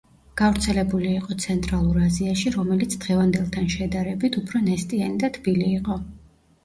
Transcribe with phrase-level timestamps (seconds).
[0.41, 6.01] გავრცელებული იყო ცენტრალურ აზიაში, რომელიც დღევანდელთან შედარებით უფრო ნესტიანი და თბილი იყო.